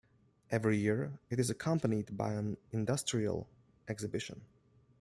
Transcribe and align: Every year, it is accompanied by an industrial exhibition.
Every 0.49 0.77
year, 0.77 1.19
it 1.29 1.39
is 1.39 1.51
accompanied 1.51 2.17
by 2.17 2.33
an 2.33 2.57
industrial 2.71 3.47
exhibition. 3.87 4.41